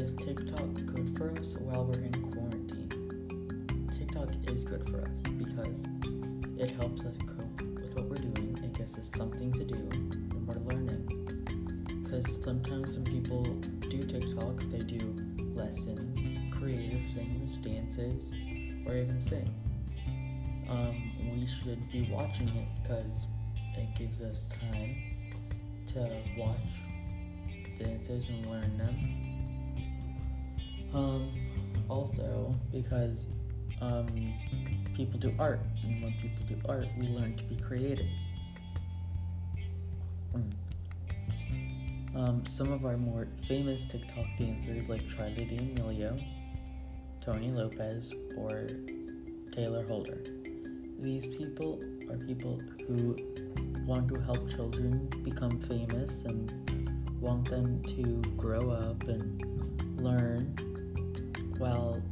Is 0.00 0.14
TikTok 0.14 0.72
good 0.86 1.14
for 1.14 1.30
us 1.38 1.56
while 1.58 1.84
we're 1.84 2.00
in 2.00 2.32
quarantine? 2.32 2.88
TikTok 3.98 4.30
is 4.48 4.64
good 4.64 4.88
for 4.88 5.02
us 5.02 5.20
because 5.36 5.84
it 6.56 6.70
helps 6.70 7.02
us 7.02 7.14
cope 7.26 7.60
with 7.60 7.94
what 7.94 8.06
we're 8.06 8.16
doing. 8.16 8.58
It 8.64 8.72
gives 8.72 8.96
us 8.96 9.10
something 9.10 9.52
to 9.52 9.62
do 9.62 9.74
when 9.74 10.46
we're 10.46 10.72
learning. 10.72 11.04
Because 12.02 12.42
sometimes 12.42 12.96
when 12.96 13.04
people 13.04 13.42
do 13.42 14.02
TikTok, 14.02 14.60
they 14.70 14.78
do 14.78 15.14
lessons, 15.54 16.18
creative 16.50 17.02
things, 17.12 17.56
dances, 17.56 18.32
or 18.86 18.96
even 18.96 19.20
sing. 19.20 19.54
Um, 20.70 20.96
we 21.30 21.46
should 21.46 21.92
be 21.92 22.08
watching 22.10 22.48
it 22.48 22.68
because 22.82 23.26
it 23.76 23.94
gives 23.98 24.22
us 24.22 24.48
time 24.62 24.96
to 25.88 26.22
watch 26.38 26.56
dances 27.78 28.30
and 28.30 28.46
learn 28.46 28.78
them. 28.78 29.39
Um, 30.92 31.30
also, 31.88 32.54
because 32.72 33.26
um, 33.80 34.06
people 34.94 35.18
do 35.18 35.34
art, 35.38 35.60
and 35.82 36.02
when 36.02 36.12
people 36.14 36.44
do 36.46 36.56
art, 36.68 36.86
we 36.98 37.08
learn 37.08 37.36
to 37.36 37.44
be 37.44 37.56
creative. 37.56 38.06
Um, 42.14 42.44
some 42.44 42.72
of 42.72 42.84
our 42.84 42.96
more 42.96 43.28
famous 43.46 43.86
TikTok 43.86 44.26
dancers, 44.36 44.88
like 44.88 45.02
Charli 45.02 45.48
D'Amelio, 45.48 46.22
Tony 47.20 47.50
Lopez, 47.50 48.12
or 48.36 48.66
Taylor 49.52 49.86
Holder. 49.86 50.18
These 50.98 51.26
people 51.26 51.80
are 52.10 52.16
people 52.16 52.60
who 52.86 53.16
want 53.86 54.08
to 54.08 54.20
help 54.20 54.50
children 54.50 55.08
become 55.22 55.60
famous 55.60 56.22
and 56.24 56.52
want 57.20 57.48
them 57.48 57.82
to 57.84 58.22
grow 58.36 58.70
up 58.70 59.02
and 59.04 59.42
learn 59.96 60.54
while 61.60 62.02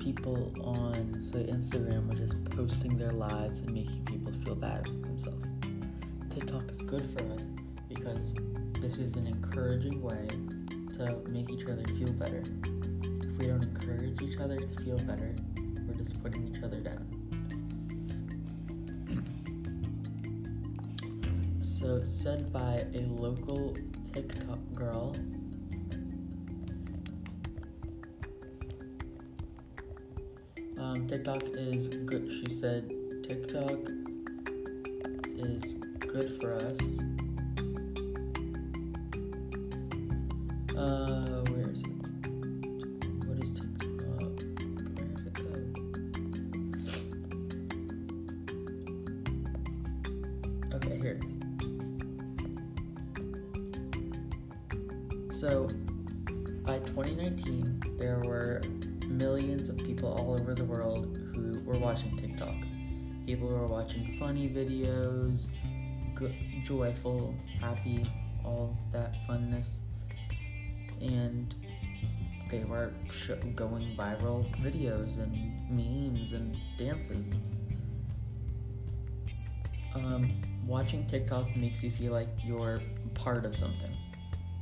people 0.00 0.50
on 0.64 1.22
say 1.30 1.44
Instagram 1.44 2.10
are 2.10 2.16
just 2.16 2.42
posting 2.56 2.96
their 2.96 3.12
lives 3.12 3.60
and 3.60 3.74
making 3.74 4.02
people 4.06 4.32
feel 4.44 4.54
bad 4.54 4.80
about 4.88 5.02
themselves. 5.02 5.46
TikTok 6.30 6.70
is 6.70 6.78
good 6.78 7.06
for 7.12 7.22
us 7.34 7.42
because 7.86 8.32
this 8.80 8.96
is 8.96 9.14
an 9.16 9.26
encouraging 9.26 10.00
way 10.00 10.26
to 10.96 11.22
make 11.28 11.50
each 11.50 11.66
other 11.66 11.84
feel 11.98 12.10
better. 12.12 12.42
If 13.22 13.38
we 13.38 13.46
don't 13.46 13.62
encourage 13.62 14.22
each 14.22 14.38
other 14.38 14.56
to 14.56 14.84
feel 14.84 14.98
better, 15.00 15.36
we're 15.86 15.94
just 15.94 16.22
putting 16.22 16.48
each 16.48 16.62
other 16.62 16.80
down. 16.80 17.06
So, 21.60 22.02
said 22.02 22.50
by 22.50 22.86
a 22.94 23.00
local 23.00 23.76
TikTok 24.14 24.58
girl 24.72 25.14
TikTok 31.06 31.42
is 31.54 31.86
good. 31.86 32.30
She 32.30 32.46
said 32.54 32.92
TikTok 33.22 33.78
is 35.36 35.74
good 35.98 36.34
for 36.40 36.54
us. 36.54 36.78
Uh, 40.76 41.44
where 41.50 41.68
is 41.70 41.82
it? 41.82 41.88
What 43.26 43.38
is 43.42 43.50
TikTok? 43.52 44.42
Where 44.96 45.08
does 45.08 45.26
it 45.26 45.34
go? 45.34 45.52
Okay, 50.76 50.96
here 50.98 51.18
it 51.20 51.24
is. 55.30 55.40
So, 55.40 55.68
by 56.64 56.78
2019, 56.80 57.80
there 57.98 58.20
were 58.20 58.60
millions 59.08 59.68
of 59.68 59.76
people 59.78 60.12
all 60.12 60.38
over 60.38 60.54
the 60.54 60.64
world 60.64 61.18
who 61.34 61.60
were 61.64 61.78
watching 61.78 62.16
TikTok. 62.16 62.54
People 63.26 63.48
were 63.48 63.66
watching 63.66 64.16
funny 64.18 64.48
videos, 64.48 65.48
joyful, 66.64 67.34
happy, 67.60 68.10
all 68.44 68.76
that 68.92 69.14
funness. 69.28 69.68
And 71.00 71.54
they 72.50 72.64
were 72.64 72.92
sh- 73.10 73.30
going 73.54 73.94
viral 73.96 74.48
videos 74.62 75.18
and 75.22 75.34
memes 75.70 76.32
and 76.32 76.56
dances. 76.78 77.34
Um, 79.94 80.30
watching 80.66 81.06
TikTok 81.06 81.56
makes 81.56 81.82
you 81.82 81.90
feel 81.90 82.12
like 82.12 82.28
you're 82.44 82.80
part 83.14 83.44
of 83.44 83.56
something. 83.56 83.94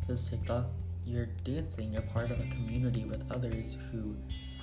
Because 0.00 0.28
TikTok 0.28 0.66
you're 1.08 1.26
dancing, 1.42 1.92
you're 1.92 2.02
part 2.02 2.30
of 2.30 2.38
a 2.38 2.46
community 2.48 3.06
with 3.06 3.24
others 3.32 3.78
who 3.90 4.14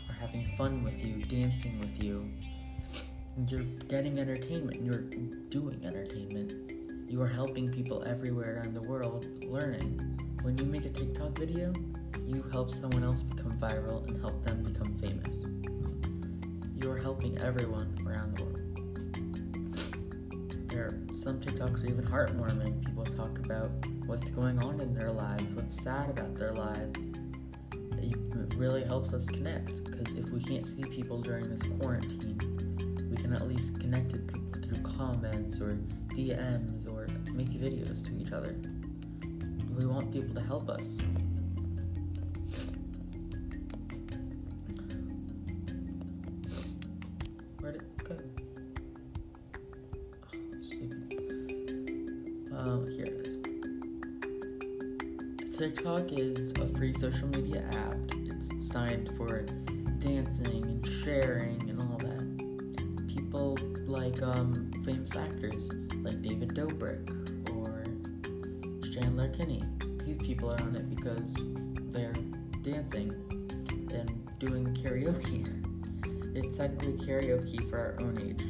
are 0.08 0.14
having 0.14 0.48
fun 0.56 0.84
with 0.84 1.04
you, 1.04 1.24
dancing 1.24 1.80
with 1.80 2.04
you. 2.04 2.30
You're 3.48 3.64
getting 3.90 4.20
entertainment, 4.20 4.84
you're 4.84 5.02
doing 5.50 5.84
entertainment. 5.84 6.72
You 7.10 7.22
are 7.24 7.28
helping 7.28 7.72
people 7.72 8.04
everywhere 8.04 8.58
around 8.58 8.76
the 8.76 8.84
world 8.84 9.26
learning. 9.44 10.00
When 10.44 10.56
you 10.58 10.66
make 10.66 10.86
a 10.86 10.90
TikTok 10.90 11.38
video, 11.38 11.74
you 12.28 12.44
help 12.52 12.70
someone 12.70 13.04
else 13.04 13.24
become 13.24 13.58
viral 13.58 14.08
and 14.08 14.22
help 14.22 14.44
them 14.44 14.62
become 14.64 14.94
famous. 14.96 15.46
You 16.76 16.92
are 16.92 16.98
helping 16.98 17.40
everyone 17.40 17.98
around 18.06 18.38
the 18.38 18.44
world. 18.44 18.62
There 20.70 20.86
are 20.86 21.00
some 21.18 21.40
TikToks 21.40 21.84
are 21.84 21.88
even 21.88 22.06
heartwarming. 22.06 22.86
People 22.86 23.06
talk 23.06 23.40
about 23.40 23.72
what's 24.06 24.30
going 24.30 24.60
on 24.60 24.80
in 24.82 24.94
their 24.94 25.12
lives, 25.12 25.45
sad 25.76 26.10
about 26.10 26.36
their 26.36 26.54
lives. 26.54 27.00
It 27.98 28.54
really 28.56 28.84
helps 28.84 29.14
us 29.14 29.26
connect 29.26 29.84
because 29.84 30.14
if 30.16 30.30
we 30.30 30.42
can't 30.42 30.66
see 30.66 30.84
people 30.86 31.22
during 31.22 31.50
this 31.50 31.62
quarantine, 31.80 32.38
we 33.10 33.18
can 33.18 33.34
at 33.34 33.48
least 33.48 33.80
connect 33.80 34.12
with 34.14 34.32
people 34.32 34.62
through 34.62 34.82
comments 34.98 35.60
or 35.60 35.78
DMs 36.14 36.92
or 36.92 37.08
make 37.34 37.50
videos 37.50 38.06
to 38.06 38.18
each 38.18 38.32
other. 38.32 38.56
We 39.78 39.86
want 39.86 40.12
people 40.14 40.34
to 40.36 40.42
help 40.42 40.70
us. 40.70 40.96
Where'd 47.60 47.76
it 47.76 48.04
go? 48.04 48.18
Oh, 52.54 52.58
um, 52.58 52.88
here. 52.88 53.15
TikTok 55.58 56.12
is 56.12 56.52
a 56.60 56.68
free 56.76 56.92
social 56.92 57.30
media 57.30 57.64
app. 57.72 57.96
It's 58.12 58.50
designed 58.50 59.10
for 59.16 59.44
dancing 60.00 60.64
and 60.66 60.86
sharing 61.02 61.70
and 61.70 61.80
all 61.80 61.98
that. 62.00 63.08
People 63.08 63.58
like 63.88 64.22
um, 64.22 64.70
famous 64.84 65.16
actors 65.16 65.70
like 66.04 66.22
David 66.22 66.50
Dobrik 66.50 67.08
or 67.56 67.86
Chandler 68.92 69.30
Kinney. 69.30 69.64
These 70.06 70.18
people 70.18 70.52
are 70.52 70.62
on 70.62 70.76
it 70.76 70.94
because 70.94 71.34
they're 71.94 72.12
dancing 72.62 73.14
and 73.94 74.40
doing 74.40 74.76
karaoke. 74.76 75.48
It's 76.36 76.58
technically 76.58 76.98
karaoke 76.98 77.70
for 77.70 77.78
our 77.78 77.96
own 78.02 78.20
age. 78.20 78.44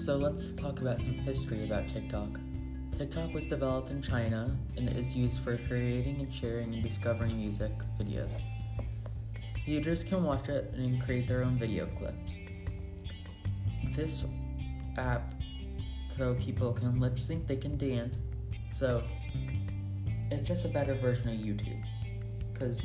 So 0.00 0.16
let's 0.16 0.54
talk 0.54 0.80
about 0.80 1.04
some 1.04 1.12
history 1.12 1.66
about 1.66 1.88
TikTok. 1.88 2.40
TikTok 2.96 3.34
was 3.34 3.44
developed 3.44 3.90
in 3.90 4.00
China 4.00 4.56
and 4.76 4.88
is 4.88 5.14
used 5.16 5.40
for 5.40 5.58
creating 5.66 6.20
and 6.20 6.32
sharing 6.32 6.72
and 6.74 6.82
discovering 6.82 7.36
music 7.36 7.72
videos. 7.98 8.32
Users 9.66 10.04
can 10.04 10.22
watch 10.22 10.48
it 10.48 10.72
and 10.76 11.02
create 11.02 11.26
their 11.26 11.42
own 11.42 11.58
video 11.58 11.86
clips. 11.86 12.36
This 13.94 14.26
app, 14.96 15.34
so 16.16 16.34
people 16.34 16.72
can 16.72 17.00
lip 17.00 17.18
sync, 17.18 17.48
they 17.48 17.56
can 17.56 17.76
dance. 17.76 18.18
So 18.72 19.02
it's 20.30 20.46
just 20.46 20.64
a 20.64 20.68
better 20.68 20.94
version 20.94 21.28
of 21.28 21.34
YouTube. 21.34 21.82
Because 22.52 22.80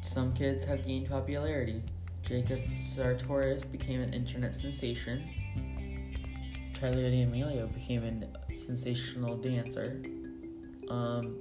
some 0.00 0.32
kids 0.32 0.64
have 0.64 0.86
gained 0.86 1.10
popularity. 1.10 1.82
Jacob 2.22 2.60
Sartorius 2.78 3.64
became 3.64 4.00
an 4.00 4.14
internet 4.14 4.54
sensation. 4.54 5.28
Charli 6.80 7.10
D'Amelio 7.10 7.72
became 7.74 8.04
a 8.04 8.56
sensational 8.56 9.36
dancer. 9.36 10.00
Um, 10.88 11.40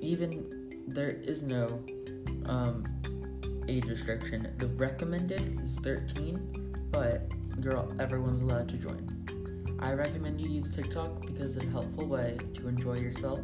even 0.00 0.84
there 0.88 1.10
is 1.10 1.42
no 1.42 1.82
um, 2.46 2.84
age 3.68 3.84
restriction. 3.84 4.50
The 4.58 4.68
recommended 4.68 5.60
is 5.62 5.78
13, 5.80 6.88
but 6.90 7.30
girl, 7.60 7.94
everyone's 8.00 8.40
allowed 8.40 8.68
to 8.70 8.76
join. 8.76 9.08
I 9.80 9.92
recommend 9.92 10.40
you 10.40 10.48
use 10.48 10.74
TikTok 10.74 11.26
because 11.26 11.56
it's 11.56 11.66
a 11.66 11.70
helpful 11.70 12.06
way 12.06 12.38
to 12.54 12.68
enjoy 12.68 12.98
yourself, 12.98 13.40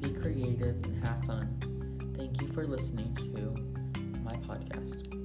be 0.00 0.12
creative, 0.12 0.82
and 0.84 1.04
have 1.04 1.24
fun. 1.24 2.14
Thank 2.16 2.40
you 2.40 2.48
for 2.48 2.66
listening 2.66 3.14
to 3.16 3.54
my 4.24 4.32
podcast. 4.48 5.21